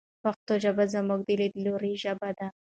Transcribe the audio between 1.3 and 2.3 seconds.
لیدلوري ژبه